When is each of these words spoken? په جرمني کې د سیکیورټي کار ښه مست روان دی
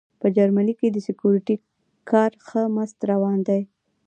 په 0.21 0.27
جرمني 0.35 0.73
کې 0.79 0.87
د 0.91 0.97
سیکیورټي 1.07 1.55
کار 2.09 2.31
ښه 2.45 2.61
مست 2.75 2.97
روان 3.11 3.39
دی 3.47 3.61